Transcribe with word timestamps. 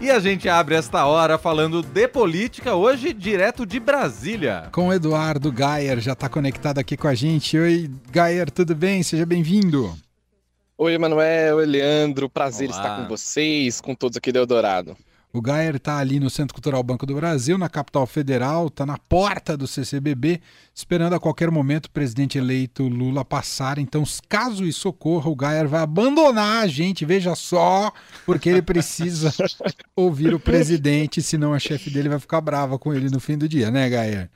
E 0.00 0.10
a 0.10 0.18
gente 0.18 0.48
abre 0.48 0.74
esta 0.76 1.04
hora 1.04 1.36
falando 1.36 1.82
de 1.82 2.08
política, 2.08 2.74
hoje 2.74 3.12
direto 3.12 3.66
de 3.66 3.78
Brasília. 3.78 4.70
Com 4.72 4.88
o 4.88 4.92
Eduardo 4.94 5.52
Gayer, 5.52 6.00
já 6.00 6.14
está 6.14 6.26
conectado 6.26 6.78
aqui 6.78 6.96
com 6.96 7.06
a 7.06 7.14
gente. 7.14 7.58
Oi, 7.58 7.90
Gayer, 8.10 8.50
tudo 8.50 8.74
bem? 8.74 9.02
Seja 9.02 9.26
bem-vindo. 9.26 9.94
Oi, 10.78 10.94
Emanuel, 10.94 11.58
Leandro. 11.58 12.30
Prazer 12.30 12.70
Olá. 12.70 12.78
estar 12.78 12.96
com 12.96 13.08
vocês, 13.08 13.78
com 13.78 13.94
todos 13.94 14.16
aqui 14.16 14.32
do 14.32 14.38
Eldorado. 14.38 14.96
O 15.32 15.40
Gayer 15.40 15.76
está 15.76 15.98
ali 15.98 16.18
no 16.18 16.28
Centro 16.28 16.54
Cultural 16.54 16.82
Banco 16.82 17.06
do 17.06 17.14
Brasil, 17.14 17.56
na 17.56 17.68
capital 17.68 18.04
federal, 18.04 18.66
está 18.66 18.84
na 18.84 18.98
porta 18.98 19.56
do 19.56 19.64
CCBB, 19.64 20.40
esperando 20.74 21.14
a 21.14 21.20
qualquer 21.20 21.52
momento 21.52 21.86
o 21.86 21.90
presidente 21.90 22.36
eleito 22.36 22.88
Lula 22.88 23.24
passar. 23.24 23.78
Então, 23.78 24.02
caso 24.28 24.64
isso 24.64 24.88
ocorra, 24.88 25.30
o 25.30 25.36
Gayer 25.36 25.68
vai 25.68 25.82
abandonar 25.82 26.64
a 26.64 26.66
gente, 26.66 27.04
veja 27.04 27.36
só, 27.36 27.92
porque 28.26 28.48
ele 28.48 28.62
precisa 28.62 29.32
ouvir 29.94 30.34
o 30.34 30.40
presidente, 30.40 31.22
senão 31.22 31.54
a 31.54 31.60
chefe 31.60 31.90
dele 31.90 32.08
vai 32.08 32.18
ficar 32.18 32.40
brava 32.40 32.76
com 32.76 32.92
ele 32.92 33.08
no 33.08 33.20
fim 33.20 33.38
do 33.38 33.48
dia, 33.48 33.70
né, 33.70 33.88
Gayer? 33.88 34.28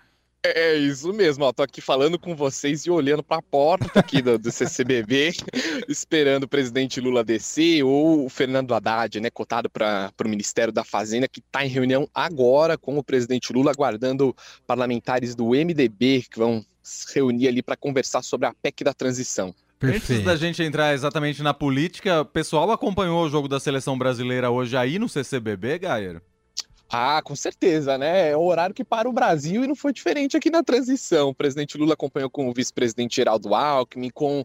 É, 0.45 0.75
é 0.75 0.77
isso 0.77 1.11
mesmo, 1.15 1.45
ó. 1.45 1.53
Tô 1.53 1.63
aqui 1.63 1.81
falando 1.81 2.19
com 2.19 2.37
vocês 2.37 2.85
e 2.85 2.91
olhando 2.91 3.23
para 3.23 3.39
a 3.39 3.43
porta 3.43 3.99
aqui 3.99 4.21
do, 4.21 4.39
do 4.39 4.53
CCBB, 4.53 5.33
esperando 5.89 6.45
o 6.45 6.49
presidente 6.49 7.01
Lula 7.01 7.25
descer 7.25 7.83
ou 7.83 8.27
o 8.27 8.29
Fernando 8.29 8.75
Haddad, 8.75 9.21
né, 9.21 9.31
cotado 9.31 9.71
para 9.71 10.13
o 10.23 10.29
Ministério 10.29 10.73
da 10.73 10.85
Fazenda, 10.85 11.27
que 11.27 11.41
está 11.41 11.65
em 11.65 11.69
reunião 11.69 12.07
agora 12.15 12.77
com 12.77 12.99
o 12.99 13.03
presidente 13.03 13.53
Lula, 13.55 13.71
aguardando 13.71 14.37
parlamentares 14.67 15.35
do 15.35 15.51
MDB 15.51 16.25
que 16.31 16.39
vão 16.39 16.65
se 16.83 17.15
reunir 17.15 17.49
ali 17.49 17.63
para 17.63 17.77
conversar 17.77 18.23
sobre 18.23 18.47
a 18.47 18.53
PEC 18.53 18.85
da 18.85 18.93
transição. 18.93 19.55
Perfeito. 19.79 20.13
Antes 20.13 20.25
da 20.25 20.37
gente 20.37 20.63
entrar 20.63 20.93
exatamente 20.93 21.43
na 21.43 21.55
política, 21.55 22.21
o 22.21 22.25
pessoal 22.25 22.71
acompanhou 22.71 23.25
o 23.25 23.31
jogo 23.31 23.49
da 23.49 23.59
seleção 23.59 23.97
brasileira 23.97 24.51
hoje 24.51 24.77
aí 24.77 24.99
no 24.99 25.09
CCBB, 25.09 25.79
Gayer? 25.79 26.23
Ah, 26.89 27.21
com 27.23 27.35
certeza, 27.35 27.99
né? 27.99 28.31
É 28.31 28.37
o 28.37 28.43
horário 28.43 28.75
que 28.75 28.85
para 28.85 29.09
o 29.09 29.13
Brasil 29.13 29.65
e 29.65 29.67
não 29.67 29.75
foi 29.75 29.93
diferente 29.93 30.37
aqui 30.37 30.51
na 30.51 30.63
transição. 30.63 31.31
O 31.31 31.35
presidente 31.35 31.77
Lula 31.77 31.95
acompanhou 31.95 32.31
com 32.31 32.49
o 32.49 32.53
vice-presidente 32.53 33.17
Geraldo 33.17 33.55
Alckmin, 33.55 34.11
com 34.11 34.41
o 34.43 34.45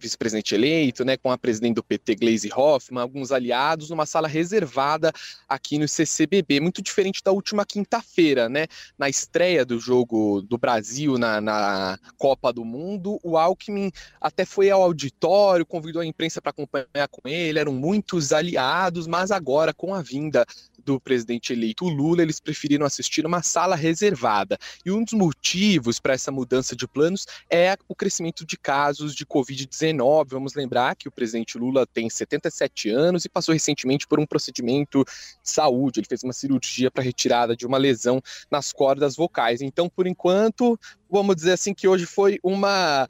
vice-presidente 0.00 0.54
eleito, 0.54 1.04
né, 1.04 1.16
com 1.16 1.30
a 1.30 1.38
presidente 1.38 1.76
do 1.76 1.84
PT, 1.84 2.16
Gleisi 2.16 2.50
Hoffmann, 2.52 3.02
alguns 3.02 3.30
aliados, 3.30 3.90
numa 3.90 4.06
sala 4.06 4.26
reservada 4.26 5.12
aqui 5.48 5.78
no 5.78 5.86
CCBB. 5.86 6.60
Muito 6.60 6.82
diferente 6.82 7.22
da 7.22 7.30
última 7.30 7.64
quinta-feira, 7.64 8.48
né? 8.48 8.66
Na 8.98 9.08
estreia 9.08 9.64
do 9.64 9.78
jogo 9.78 10.42
do 10.42 10.58
Brasil 10.58 11.18
na, 11.18 11.40
na 11.40 11.98
Copa 12.16 12.52
do 12.52 12.64
Mundo, 12.64 13.20
o 13.22 13.36
Alckmin 13.36 13.92
até 14.20 14.44
foi 14.44 14.70
ao 14.70 14.82
auditório, 14.82 15.64
convidou 15.64 16.02
a 16.02 16.06
imprensa 16.06 16.40
para 16.40 16.50
acompanhar 16.50 17.08
com 17.10 17.28
ele, 17.28 17.58
eram 17.58 17.72
muitos 17.72 18.32
aliados, 18.32 19.06
mas 19.06 19.30
agora, 19.30 19.72
com 19.72 19.94
a 19.94 20.02
vinda 20.02 20.44
do 20.86 21.00
presidente 21.00 21.52
eleito 21.52 21.84
Lula, 21.84 22.22
eles 22.22 22.38
preferiram 22.38 22.86
assistir 22.86 23.26
uma 23.26 23.42
sala 23.42 23.74
reservada. 23.74 24.56
E 24.84 24.92
um 24.92 25.02
dos 25.02 25.14
motivos 25.14 25.98
para 25.98 26.14
essa 26.14 26.30
mudança 26.30 26.76
de 26.76 26.86
planos 26.86 27.26
é 27.50 27.76
o 27.88 27.94
crescimento 27.94 28.46
de 28.46 28.56
casos 28.56 29.12
de 29.12 29.26
Covid-19. 29.26 30.28
Vamos 30.30 30.54
lembrar 30.54 30.94
que 30.94 31.08
o 31.08 31.10
presidente 31.10 31.58
Lula 31.58 31.84
tem 31.86 32.08
77 32.08 32.88
anos 32.90 33.24
e 33.24 33.28
passou 33.28 33.52
recentemente 33.52 34.06
por 34.06 34.20
um 34.20 34.26
procedimento 34.26 35.04
de 35.42 35.50
saúde. 35.50 35.98
Ele 35.98 36.06
fez 36.08 36.22
uma 36.22 36.32
cirurgia 36.32 36.88
para 36.88 37.02
retirada 37.02 37.56
de 37.56 37.66
uma 37.66 37.78
lesão 37.78 38.22
nas 38.48 38.72
cordas 38.72 39.16
vocais. 39.16 39.60
Então, 39.60 39.88
por 39.88 40.06
enquanto, 40.06 40.78
vamos 41.10 41.34
dizer 41.34 41.52
assim 41.52 41.74
que 41.74 41.88
hoje 41.88 42.06
foi 42.06 42.38
uma. 42.44 43.08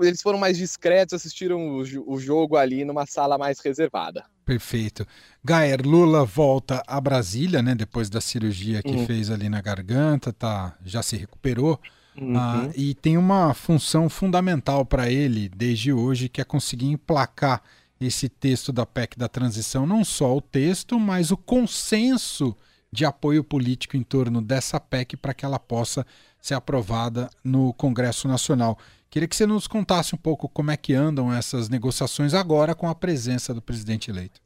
Eles 0.00 0.22
foram 0.22 0.38
mais 0.38 0.56
discretos, 0.56 1.14
assistiram 1.14 1.78
o, 1.78 2.18
jogo 2.18 2.56
ali 2.56 2.84
numa 2.84 3.06
sala 3.06 3.36
mais 3.36 3.58
reservada. 3.58 4.24
Perfeito. 4.46 5.04
Gaer, 5.44 5.84
Lula 5.84 6.24
volta 6.24 6.80
a 6.86 7.00
Brasília, 7.00 7.60
né? 7.60 7.74
Depois 7.74 8.08
da 8.08 8.20
cirurgia 8.20 8.80
que 8.80 8.92
uhum. 8.92 9.04
fez 9.04 9.28
ali 9.28 9.48
na 9.48 9.60
garganta, 9.60 10.32
tá, 10.32 10.76
já 10.84 11.02
se 11.02 11.16
recuperou. 11.16 11.80
Uhum. 12.16 12.38
Ah, 12.38 12.70
e 12.76 12.94
tem 12.94 13.18
uma 13.18 13.52
função 13.52 14.08
fundamental 14.08 14.86
para 14.86 15.10
ele 15.10 15.48
desde 15.48 15.92
hoje, 15.92 16.28
que 16.28 16.40
é 16.40 16.44
conseguir 16.44 16.86
emplacar 16.86 17.60
esse 18.00 18.28
texto 18.28 18.72
da 18.72 18.86
PEC 18.86 19.18
da 19.18 19.28
transição, 19.28 19.84
não 19.84 20.04
só 20.04 20.36
o 20.36 20.40
texto, 20.40 20.98
mas 21.00 21.32
o 21.32 21.36
consenso 21.36 22.56
de 22.92 23.04
apoio 23.04 23.42
político 23.42 23.96
em 23.96 24.02
torno 24.02 24.40
dessa 24.40 24.78
PEC 24.78 25.16
para 25.16 25.34
que 25.34 25.44
ela 25.44 25.58
possa 25.58 26.06
ser 26.46 26.54
aprovada 26.54 27.28
no 27.42 27.72
Congresso 27.74 28.28
Nacional. 28.28 28.78
Queria 29.10 29.28
que 29.28 29.34
você 29.34 29.46
nos 29.46 29.66
contasse 29.66 30.14
um 30.14 30.18
pouco 30.18 30.48
como 30.48 30.70
é 30.70 30.76
que 30.76 30.94
andam 30.94 31.32
essas 31.32 31.68
negociações 31.68 32.34
agora 32.34 32.74
com 32.74 32.88
a 32.88 32.94
presença 32.94 33.52
do 33.52 33.62
presidente 33.62 34.10
eleito. 34.10 34.40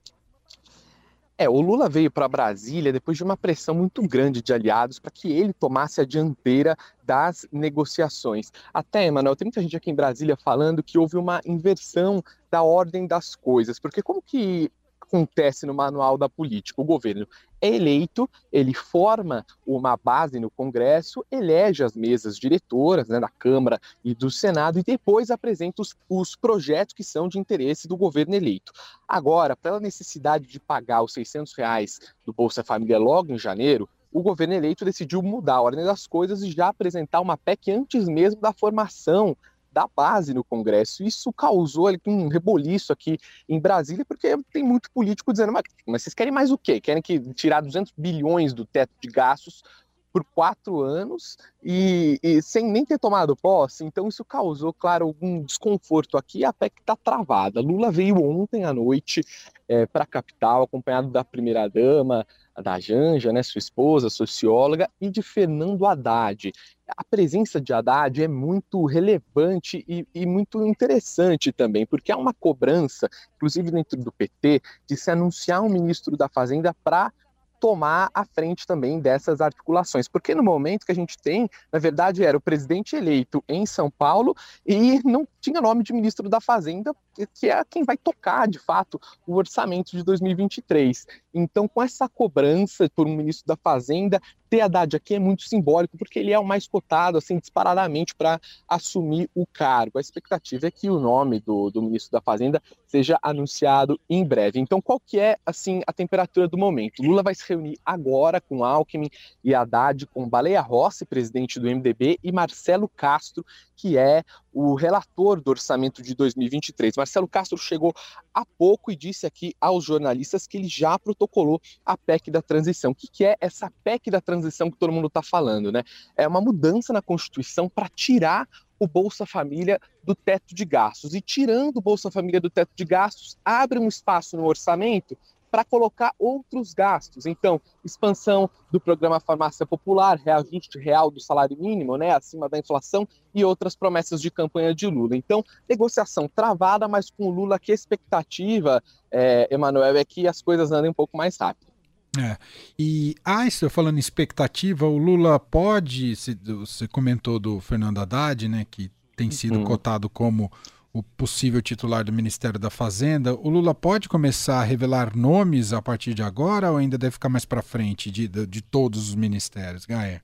É, 1.37 1.49
o 1.49 1.59
Lula 1.59 1.89
veio 1.89 2.10
para 2.10 2.28
Brasília 2.28 2.93
depois 2.93 3.16
de 3.16 3.25
uma 3.25 3.34
pressão 3.34 3.75
muito 3.75 4.03
grande 4.03 4.43
de 4.43 4.53
aliados 4.53 4.99
para 4.99 5.10
que 5.10 5.33
ele 5.33 5.55
tomasse 5.55 5.99
a 5.99 6.05
dianteira 6.05 6.77
das 7.03 7.47
negociações. 7.50 8.53
Até, 8.75 9.06
Emanuel, 9.06 9.34
tem 9.34 9.47
muita 9.47 9.62
gente 9.62 9.75
aqui 9.75 9.91
em 9.91 9.94
Brasília 9.94 10.37
falando 10.37 10.83
que 10.83 10.99
houve 10.99 11.16
uma 11.16 11.41
inversão 11.47 12.22
da 12.50 12.62
ordem 12.62 13.06
das 13.06 13.34
coisas, 13.34 13.78
porque 13.78 14.03
como 14.03 14.21
que 14.21 14.71
acontece 15.10 15.66
no 15.66 15.75
manual 15.75 16.16
da 16.16 16.28
política. 16.28 16.81
O 16.81 16.84
governo 16.84 17.26
é 17.60 17.69
eleito, 17.69 18.31
ele 18.53 18.72
forma 18.72 19.44
uma 19.66 19.97
base 19.97 20.38
no 20.38 20.48
Congresso, 20.48 21.25
elege 21.31 21.82
as 21.82 21.94
mesas 21.94 22.38
diretoras 22.38 23.09
né, 23.09 23.19
da 23.19 23.28
Câmara 23.28 23.81
e 24.04 24.15
do 24.15 24.31
Senado 24.31 24.78
e 24.78 24.82
depois 24.82 25.31
apresenta 25.31 25.82
os, 25.82 25.97
os 26.09 26.37
projetos 26.37 26.94
que 26.94 27.04
são 27.04 27.28
de 27.28 27.38
interesse 27.38 27.88
do 27.88 27.97
governo 27.97 28.34
eleito. 28.34 28.72
Agora, 29.06 29.56
pela 29.56 29.81
necessidade 29.81 30.47
de 30.47 30.60
pagar 30.60 31.03
os 31.03 31.12
600 31.12 31.53
reais 31.54 32.00
do 32.25 32.32
Bolsa 32.32 32.65
Família 32.65 32.98
logo 32.98 33.32
em 33.32 33.38
janeiro, 33.38 33.88
o 34.12 34.22
governo 34.22 34.54
eleito 34.54 34.84
decidiu 34.84 35.22
mudar 35.22 35.56
a 35.56 35.62
ordem 35.62 35.84
das 35.84 36.06
coisas 36.06 36.42
e 36.42 36.50
já 36.50 36.69
apresentar 36.69 37.21
uma 37.21 37.37
PEC 37.37 37.71
antes 37.71 38.09
mesmo 38.09 38.41
da 38.41 38.53
formação 38.53 39.37
da 39.73 39.87
base 39.87 40.35
no 40.35 40.45
Congresso. 40.45 41.03
Isso 41.03 41.33
causou 41.33 41.89
um 42.07 42.29
reboliço 42.29 42.93
aqui 42.93 43.19
em 43.49 43.61
Brasília, 43.61 44.05
porque 44.05 44.37
tem 44.53 44.63
muito 44.63 44.91
político 44.91 45.33
dizendo, 45.33 45.53
mas, 45.53 45.63
mas 45.87 46.03
vocês 46.03 46.15
querem 46.15 46.33
mais 46.33 46.51
o 46.51 46.59
quê? 46.59 46.81
Querem 46.81 47.03
que 47.03 47.19
tirar 47.35 47.61
200 47.61 47.93
bilhões 47.97 48.53
do 48.53 48.65
teto 48.65 48.93
de 49.01 49.09
gastos 49.09 49.63
por 50.12 50.25
quatro 50.25 50.81
anos 50.81 51.37
e, 51.62 52.19
e, 52.22 52.43
sem 52.43 52.71
nem 52.71 52.84
ter 52.84 52.98
tomado 52.98 53.37
posse. 53.37 53.84
Então 53.84 54.09
isso 54.09 54.25
causou, 54.25 54.72
claro, 54.72 55.06
algum 55.06 55.43
desconforto 55.43 56.16
aqui. 56.16 56.44
A 56.44 56.53
PEC 56.53 56.81
está 56.81 56.97
travada. 56.97 57.60
Lula 57.60 57.91
veio 57.91 58.16
ontem 58.16 58.65
à 58.65 58.72
noite 58.72 59.22
é, 59.69 59.87
para 59.87 60.04
a 60.04 60.06
capital, 60.06 60.62
acompanhado 60.62 61.09
da 61.10 61.25
primeira-dama, 61.25 62.26
da 62.60 62.78
Janja, 62.78 63.32
né, 63.32 63.43
sua 63.43 63.59
esposa, 63.59 64.10
socióloga, 64.10 64.91
e 65.00 65.09
de 65.09 65.22
Fernando 65.22 65.87
Haddad. 65.87 66.53
A 66.97 67.04
presença 67.04 67.60
de 67.60 67.72
Haddad 67.72 68.22
é 68.22 68.28
muito 68.28 68.84
relevante 68.84 69.84
e, 69.88 70.06
e 70.15 70.27
muito 70.27 70.66
interessante 70.66 71.53
também, 71.53 71.87
porque 71.87 72.10
há 72.10 72.16
uma 72.16 72.34
cobrança, 72.34 73.09
inclusive 73.37 73.71
dentro 73.71 73.98
do 74.03 74.10
PT, 74.10 74.60
de 74.87 74.97
se 74.97 75.10
anunciar 75.10 75.62
um 75.62 75.69
ministro 75.69 76.16
da 76.16 76.28
Fazenda 76.28 76.75
para 76.82 77.12
tomar 77.60 78.10
a 78.15 78.25
frente 78.25 78.66
também 78.66 78.98
dessas 78.98 79.41
articulações. 79.41 80.09
Porque 80.09 80.34
no 80.34 80.43
momento 80.43 80.87
que 80.87 80.93
a 80.93 80.94
gente 80.94 81.16
tem, 81.19 81.48
na 81.71 81.78
verdade, 81.78 82.25
era 82.25 82.37
o 82.37 82.41
presidente 82.41 82.97
eleito 82.97 83.44
em 83.47 83.66
São 83.66 83.91
Paulo 83.91 84.34
e 84.66 85.00
não 85.04 85.28
tinha 85.41 85.60
nome 85.60 85.84
de 85.84 85.93
ministro 85.93 86.28
da 86.28 86.41
Fazenda, 86.41 86.93
que 87.34 87.48
é 87.48 87.62
quem 87.69 87.84
vai 87.84 87.97
tocar, 87.97 88.48
de 88.48 88.59
fato, 88.59 88.98
o 89.26 89.34
orçamento 89.34 89.91
de 89.91 90.03
2023. 90.03 91.06
Então, 91.33 91.69
com 91.69 91.83
essa 91.83 92.09
cobrança 92.09 92.89
por 92.95 93.07
um 93.07 93.15
ministro 93.15 93.47
da 93.47 93.57
Fazenda, 93.57 94.21
ter 94.51 94.61
Haddad 94.61 94.97
aqui 94.97 95.15
é 95.15 95.19
muito 95.19 95.43
simbólico, 95.43 95.97
porque 95.97 96.19
ele 96.19 96.33
é 96.33 96.39
o 96.39 96.45
mais 96.45 96.67
cotado, 96.67 97.17
assim, 97.17 97.39
disparadamente 97.39 98.15
para 98.17 98.41
assumir 98.69 99.31
o 99.33 99.47
cargo. 99.47 99.97
A 99.97 100.01
expectativa 100.01 100.67
é 100.67 100.71
que 100.71 100.91
o 100.91 100.99
nome 100.99 101.39
do, 101.41 101.71
do 101.71 101.81
ministro 101.81 102.11
da 102.11 102.21
Fazenda 102.21 102.61
seja 102.87 103.17
anunciado 103.23 103.99
em 104.11 104.25
breve. 104.25 104.59
Então, 104.59 104.83
qual 104.83 104.99
que 104.99 105.21
é, 105.21 105.37
assim, 105.47 105.83
a 105.87 105.93
temperatura 105.93 106.49
do 106.49 106.59
momento? 106.59 107.01
Lula 107.01 107.23
vai 107.23 107.35
se 107.35 107.45
reunir 107.49 107.79
agora 107.87 108.41
com 108.41 108.65
Alckmin 108.65 109.09
e 109.45 109.54
Haddad, 109.54 110.07
com 110.09 110.28
Baleia 110.28 110.60
Rossi, 110.60 111.07
presidente 111.07 111.60
do 111.60 111.69
MDB, 111.69 112.19
e 112.22 112.33
Marcelo 112.33 112.89
Castro, 112.89 113.47
que 113.77 113.97
é 113.97 114.25
o 114.53 114.75
relator 114.75 115.41
do 115.41 115.51
orçamento 115.51 116.03
de 116.03 116.15
2023. 116.15 116.97
Marcelo 116.97 117.29
Castro 117.29 117.57
chegou 117.57 117.95
há 118.35 118.45
pouco 118.45 118.91
e 118.91 118.97
disse 118.97 119.27
aqui 119.27 119.55
aos 119.61 119.85
jornalistas 119.85 120.47
que 120.47 120.57
ele 120.57 120.69
já 120.69 120.99
protocolou 120.99 121.61
a 121.85 121.97
PEC 121.97 122.31
da 122.31 122.43
transição. 122.43 122.91
O 122.91 122.95
que, 122.95 123.25
é 123.25 123.37
essa 123.41 123.73
PEC 123.85 124.11
da 124.11 124.21
transição 124.21 124.71
que 124.71 124.77
todo 124.77 124.93
mundo 124.93 125.07
está 125.07 125.23
falando? 125.23 125.71
Né? 125.71 125.83
É 126.17 126.27
uma 126.27 126.41
mudança 126.41 126.93
na 126.93 127.03
Constituição 127.03 127.69
para 127.69 127.89
tirar 127.89 128.49
o 128.79 128.87
Bolsa 128.87 129.27
Família 129.27 129.79
do 130.03 130.15
teto 130.15 130.55
de 130.55 130.65
gastos. 130.65 131.15
E 131.15 131.21
tirando 131.21 131.77
o 131.77 131.83
Bolsa 131.83 132.11
Família 132.11 132.41
do 132.41 132.49
teto 132.49 132.71
de 132.75 132.85
gastos, 132.85 133.37
abre 133.45 133.79
um 133.79 133.87
espaço 133.87 134.37
no 134.37 134.47
orçamento 134.47 135.17
para 135.51 135.65
colocar 135.65 136.15
outros 136.19 136.73
gastos. 136.73 137.27
Então, 137.27 137.61
expansão 137.85 138.49
do 138.71 138.81
programa 138.81 139.21
Farmácia 139.21 139.67
Popular, 139.67 140.19
reajuste 140.19 140.79
real 140.79 141.11
do 141.11 141.21
salário 141.21 141.57
mínimo, 141.59 141.97
né, 141.97 142.13
acima 142.15 142.49
da 142.49 142.59
inflação 142.59 143.07
e 143.35 143.45
outras 143.45 143.75
promessas 143.75 144.21
de 144.21 144.31
campanha 144.31 144.75
de 144.75 144.87
Lula. 144.87 145.17
Então, 145.17 145.45
negociação 145.69 146.29
travada, 146.29 146.87
mas 146.87 147.11
com 147.11 147.27
o 147.27 147.31
Lula 147.31 147.59
que 147.59 147.73
a 147.73 147.75
expectativa, 147.75 148.83
é, 149.11 149.49
Emanuel, 149.51 149.97
é 149.97 150.05
que 150.05 150.29
as 150.29 150.41
coisas 150.41 150.71
andem 150.71 150.91
um 150.91 150.95
pouco 150.95 151.17
mais 151.17 151.37
rápido. 151.37 151.71
É. 152.19 152.37
E 152.79 153.15
ah, 153.25 153.47
estou 153.47 153.71
falando 153.71 153.97
em 153.97 154.01
expectativa, 154.01 154.85
o 154.87 154.99
Lula 154.99 155.39
pode, 155.39 156.15
você 156.17 156.89
comentou 156.89 157.39
do 157.39 157.61
Fernando 157.61 157.99
Haddad, 157.99 158.49
né, 158.49 158.67
que 158.69 158.91
tem 159.17 159.31
sido 159.31 159.59
uhum. 159.59 159.65
cotado 159.65 160.09
como 160.09 160.51
o 160.92 161.03
possível 161.03 161.63
titular 161.63 162.04
do 162.04 162.13
Ministério 162.13 162.59
da 162.59 162.69
Fazenda, 162.69 163.34
o 163.34 163.48
Lula 163.48 163.75
pode 163.75 164.09
começar 164.09 164.60
a 164.60 164.65
revelar 164.65 165.16
nomes 165.16 165.72
a 165.72 165.81
partir 165.81 166.15
de 166.15 166.22
agora 166.22 166.71
ou 166.71 166.77
ainda 166.77 166.98
deve 166.98 167.13
ficar 167.13 167.28
mais 167.28 167.45
para 167.45 167.63
frente 167.63 168.10
de, 168.10 168.27
de, 168.27 168.47
de, 168.47 168.60
todos 168.60 169.09
os 169.09 169.15
ministérios, 169.15 169.87
Gaia? 169.87 170.21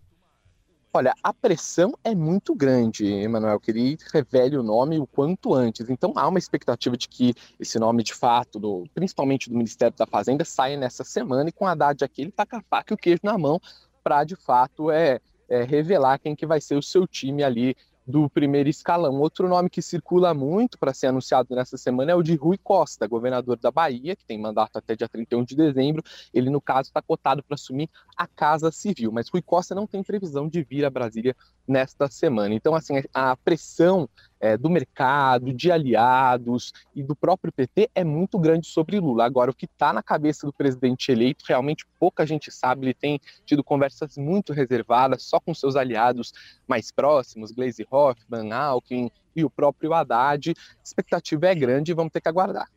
Olha, 0.93 1.15
a 1.23 1.33
pressão 1.33 1.93
é 2.03 2.15
muito 2.15 2.55
grande, 2.55 3.07
Emanuel, 3.07 3.61
que 3.61 3.71
ele 3.71 3.99
revele 4.13 4.57
o 4.57 4.63
nome 4.63 4.99
o 4.99 5.07
quanto 5.07 5.55
antes. 5.55 5.89
Então 5.89 6.13
há 6.17 6.27
uma 6.27 6.39
expectativa 6.39 6.97
de 6.97 7.07
que 7.07 7.35
esse 7.61 7.79
nome, 7.79 8.03
de 8.03 8.15
fato, 8.15 8.59
do, 8.59 8.85
principalmente 8.95 9.49
do 9.51 9.57
Ministério 9.57 9.97
da 9.97 10.07
Fazenda, 10.07 10.45
saia 10.45 10.77
nessa 10.77 11.05
semana 11.05 11.51
e 11.51 11.53
com 11.53 11.67
a 11.67 11.73
Haddad 11.73 12.03
aqui 12.03 12.23
ele 12.23 12.33
tá 12.33 12.47
com 12.47 12.57
a 12.57 12.63
faca 12.63 12.93
e 12.93 12.95
o 12.95 12.99
queijo 12.99 13.21
na 13.23 13.37
mão 13.37 13.61
para, 14.03 14.25
de 14.25 14.35
fato, 14.35 14.91
é, 14.91 15.21
é, 15.49 15.63
revelar 15.63 16.19
quem 16.19 16.35
que 16.35 16.47
vai 16.47 16.61
ser 16.61 16.77
o 16.77 16.83
seu 16.83 17.07
time 17.07 17.45
ali 17.45 17.77
do 18.07 18.31
primeiro 18.31 18.69
escalão. 18.69 19.15
Outro 19.21 19.49
nome 19.49 19.69
que 19.69 19.83
circula 19.83 20.33
muito 20.33 20.79
para 20.79 20.95
ser 20.95 21.09
anunciado 21.09 21.55
nessa 21.55 21.77
semana 21.77 22.13
é 22.13 22.15
o 22.15 22.23
de 22.23 22.37
Rui 22.37 22.57
Costa, 22.57 23.07
governador 23.07 23.59
da 23.59 23.71
Bahia, 23.71 24.15
que 24.15 24.25
tem 24.25 24.39
mandato 24.39 24.77
até 24.77 24.95
dia 24.95 25.09
31 25.09 25.45
de 25.45 25.57
dezembro. 25.57 26.03
Ele, 26.33 26.49
no 26.49 26.61
caso, 26.61 26.89
está 26.89 27.03
cotado 27.03 27.43
para 27.43 27.55
assumir 27.55 27.91
a 28.17 28.27
Casa 28.27 28.71
Civil, 28.71 29.11
mas 29.11 29.29
Rui 29.29 29.43
Costa 29.43 29.75
não 29.75 29.87
tem 29.87 30.03
previsão 30.03 30.49
de 30.49 30.63
vir 30.63 30.85
a 30.85 30.91
Brasília 30.91 31.35
nesta 31.67 32.09
semana. 32.09 32.55
Então, 32.55 32.75
assim, 32.75 33.03
a 33.13 33.37
pressão 33.37 34.09
é, 34.41 34.57
do 34.57 34.69
mercado, 34.69 35.53
de 35.53 35.71
aliados 35.71 36.73
e 36.95 37.03
do 37.03 37.17
próprio 37.17 37.53
PT 37.53 37.91
é 37.95 38.05
muito 38.05 38.39
grande 38.39 38.67
sobre 38.67 39.01
Lula. 39.01 39.25
Agora, 39.25 39.51
o 39.51 39.55
que 39.55 39.67
está 39.67 39.93
na 39.93 40.03
cabeça 40.03 40.47
do 40.47 40.53
presidente 40.53 41.11
eleito, 41.11 41.45
realmente 41.47 41.87
pouca 41.99 42.27
gente 42.27 42.51
sabe. 42.51 42.87
Ele 42.87 42.95
tem 42.95 43.21
tido 43.45 43.65
conversas 43.65 44.17
muito 44.17 44.53
reservadas, 44.53 45.23
só 45.23 45.41
com 45.41 45.55
seus 45.55 45.77
aliados 45.77 46.33
mais 46.67 46.91
próximos, 46.91 47.51
Gleisi 47.51 47.87
Hoffmann, 47.91 48.53
Alckmin 48.53 49.11
e 49.35 49.45
o 49.45 49.51
próprio 49.51 49.93
Haddad. 49.93 50.51
A 50.51 50.83
expectativa 50.85 51.47
é 51.47 51.55
grande 51.55 51.93
e 51.93 51.95
vamos 51.95 52.13
ter 52.13 52.21
que 52.21 52.29
aguardar. 52.29 52.69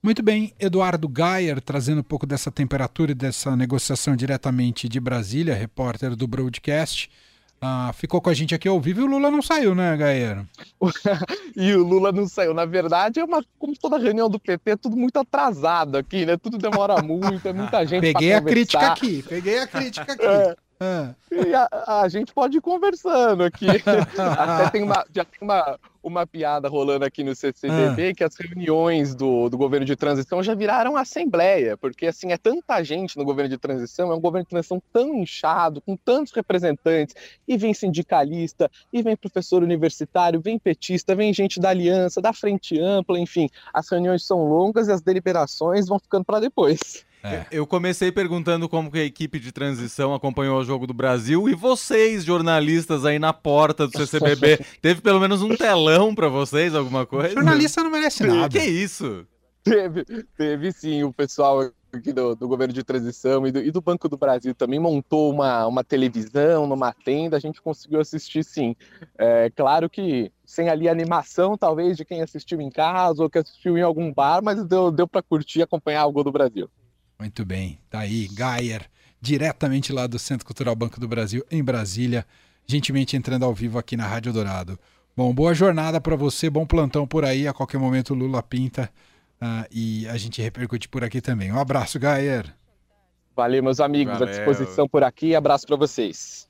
Muito 0.00 0.22
bem, 0.22 0.54
Eduardo 0.60 1.08
Gayer 1.08 1.60
trazendo 1.60 2.00
um 2.00 2.04
pouco 2.04 2.24
dessa 2.24 2.52
temperatura 2.52 3.10
e 3.10 3.14
dessa 3.14 3.56
negociação 3.56 4.14
diretamente 4.14 4.88
de 4.88 5.00
Brasília, 5.00 5.54
repórter 5.54 6.14
do 6.14 6.26
Broadcast. 6.26 7.10
Ah, 7.60 7.90
ficou 7.92 8.20
com 8.20 8.30
a 8.30 8.34
gente 8.34 8.54
aqui 8.54 8.68
ao 8.68 8.80
vivo 8.80 9.00
e 9.00 9.04
o 9.04 9.06
Lula 9.06 9.30
não 9.30 9.42
saiu, 9.42 9.74
né, 9.74 9.96
Gaeiro? 9.96 10.46
e 11.56 11.74
o 11.74 11.82
Lula 11.82 12.12
não 12.12 12.28
saiu. 12.28 12.54
Na 12.54 12.64
verdade, 12.64 13.18
é 13.18 13.24
uma, 13.24 13.44
como 13.58 13.76
toda 13.76 13.98
reunião 13.98 14.28
do 14.28 14.38
PT, 14.38 14.70
é 14.70 14.76
tudo 14.76 14.96
muito 14.96 15.18
atrasado 15.18 15.96
aqui, 15.96 16.24
né? 16.24 16.36
Tudo 16.36 16.56
demora 16.56 17.02
muito, 17.02 17.46
é 17.48 17.52
muita 17.52 17.84
gente. 17.84 18.00
Peguei 18.00 18.32
a 18.32 18.40
crítica 18.40 18.86
aqui, 18.86 19.24
peguei 19.28 19.58
a 19.58 19.66
crítica 19.66 20.12
aqui. 20.12 20.22
É. 20.28 20.67
É. 20.80 21.14
E 21.30 21.54
a, 21.54 21.68
a, 22.02 22.08
gente 22.08 22.32
pode 22.32 22.58
ir 22.58 22.60
conversando 22.60 23.42
aqui. 23.42 23.66
Até 24.16 24.70
tem 24.70 24.82
uma, 24.82 25.04
já 25.12 25.24
tem 25.24 25.40
uma, 25.42 25.78
uma 26.00 26.26
piada 26.26 26.68
rolando 26.68 27.04
aqui 27.04 27.24
no 27.24 27.34
CCBB 27.34 28.10
ah. 28.10 28.14
que 28.14 28.24
as 28.24 28.36
reuniões 28.36 29.14
do, 29.14 29.48
do 29.48 29.58
governo 29.58 29.84
de 29.84 29.96
transição 29.96 30.40
já 30.40 30.54
viraram 30.54 30.96
assembleia, 30.96 31.76
porque 31.76 32.06
assim 32.06 32.30
é 32.30 32.38
tanta 32.38 32.82
gente 32.84 33.16
no 33.18 33.24
governo 33.24 33.50
de 33.50 33.58
transição, 33.58 34.12
é 34.12 34.14
um 34.14 34.20
governo 34.20 34.44
de 34.44 34.50
transição 34.50 34.80
tão 34.92 35.14
inchado, 35.14 35.80
com 35.80 35.96
tantos 35.96 36.32
representantes, 36.32 37.14
e 37.46 37.56
vem 37.56 37.74
sindicalista, 37.74 38.70
e 38.92 39.02
vem 39.02 39.16
professor 39.16 39.62
universitário, 39.62 40.40
vem 40.40 40.58
petista, 40.58 41.14
vem 41.14 41.34
gente 41.34 41.58
da 41.58 41.70
aliança, 41.70 42.22
da 42.22 42.32
frente 42.32 42.80
ampla, 42.80 43.18
enfim, 43.18 43.48
as 43.74 43.88
reuniões 43.88 44.24
são 44.24 44.44
longas 44.44 44.86
e 44.86 44.92
as 44.92 45.02
deliberações 45.02 45.88
vão 45.88 45.98
ficando 45.98 46.24
para 46.24 46.38
depois. 46.40 47.07
É. 47.22 47.46
Eu 47.50 47.66
comecei 47.66 48.12
perguntando 48.12 48.68
como 48.68 48.90
que 48.90 48.98
a 48.98 49.04
equipe 49.04 49.38
de 49.40 49.50
transição 49.50 50.14
acompanhou 50.14 50.60
o 50.60 50.64
jogo 50.64 50.86
do 50.86 50.94
Brasil 50.94 51.48
e 51.48 51.54
vocês, 51.54 52.24
jornalistas 52.24 53.04
aí 53.04 53.18
na 53.18 53.32
porta 53.32 53.86
do 53.86 53.96
CCBB, 53.96 54.64
teve 54.80 55.00
pelo 55.00 55.20
menos 55.20 55.42
um 55.42 55.56
telão 55.56 56.14
para 56.14 56.28
vocês, 56.28 56.74
alguma 56.74 57.04
coisa? 57.04 57.30
O 57.30 57.32
jornalista 57.32 57.82
não 57.82 57.90
merece 57.90 58.24
nada. 58.24 58.48
Que 58.48 58.64
isso? 58.64 59.26
Teve, 59.64 60.04
teve 60.36 60.72
sim, 60.72 61.02
o 61.02 61.12
pessoal 61.12 61.70
aqui 61.92 62.12
do, 62.12 62.34
do 62.34 62.46
governo 62.46 62.72
de 62.72 62.84
transição 62.84 63.46
e 63.46 63.52
do, 63.52 63.60
e 63.60 63.70
do, 63.70 63.80
Banco 63.80 64.08
do 64.08 64.16
Brasil 64.16 64.54
também 64.54 64.78
montou 64.78 65.32
uma, 65.32 65.66
uma 65.66 65.82
televisão 65.82 66.66
numa 66.66 66.92
tenda, 66.92 67.36
a 67.36 67.40
gente 67.40 67.60
conseguiu 67.60 68.00
assistir 68.00 68.44
sim. 68.44 68.76
É 69.16 69.50
claro 69.50 69.88
que 69.88 70.30
sem 70.44 70.68
ali 70.68 70.88
animação, 70.88 71.56
talvez, 71.56 71.96
de 71.96 72.04
quem 72.04 72.22
assistiu 72.22 72.60
em 72.60 72.70
casa 72.70 73.22
ou 73.22 73.30
que 73.30 73.38
assistiu 73.38 73.76
em 73.76 73.82
algum 73.82 74.12
bar, 74.12 74.42
mas 74.42 74.62
deu, 74.64 74.90
deu 74.90 75.08
para 75.08 75.22
curtir 75.22 75.60
e 75.60 75.62
acompanhar 75.62 76.06
o 76.06 76.12
gol 76.12 76.24
do 76.24 76.32
Brasil. 76.32 76.70
Muito 77.20 77.44
bem, 77.44 77.80
tá 77.90 77.98
aí, 77.98 78.28
Gayer, 78.28 78.88
diretamente 79.20 79.92
lá 79.92 80.06
do 80.06 80.20
Centro 80.20 80.46
Cultural 80.46 80.76
Banco 80.76 81.00
do 81.00 81.08
Brasil, 81.08 81.44
em 81.50 81.64
Brasília, 81.64 82.24
gentilmente 82.64 83.16
entrando 83.16 83.44
ao 83.44 83.52
vivo 83.52 83.76
aqui 83.76 83.96
na 83.96 84.06
Rádio 84.06 84.32
Dourado. 84.32 84.78
Bom, 85.16 85.34
boa 85.34 85.52
jornada 85.52 86.00
para 86.00 86.14
você, 86.14 86.48
bom 86.48 86.64
plantão 86.64 87.08
por 87.08 87.24
aí, 87.24 87.48
a 87.48 87.52
qualquer 87.52 87.78
momento 87.78 88.14
o 88.14 88.16
Lula 88.16 88.40
pinta 88.40 88.88
uh, 89.42 89.66
e 89.68 90.06
a 90.06 90.16
gente 90.16 90.40
repercute 90.40 90.88
por 90.88 91.02
aqui 91.02 91.20
também. 91.20 91.50
Um 91.50 91.58
abraço, 91.58 91.98
Gayer. 91.98 92.54
Valeu, 93.34 93.64
meus 93.64 93.80
amigos, 93.80 94.16
Valeu. 94.16 94.28
à 94.28 94.36
disposição 94.36 94.88
por 94.88 95.02
aqui, 95.02 95.34
abraço 95.34 95.66
para 95.66 95.74
vocês. 95.74 96.47